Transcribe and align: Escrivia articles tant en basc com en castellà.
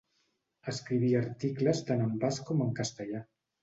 Escrivia 0.73 1.21
articles 1.27 1.85
tant 1.93 2.05
en 2.09 2.19
basc 2.27 2.53
com 2.53 2.69
en 2.69 2.77
castellà. 2.85 3.27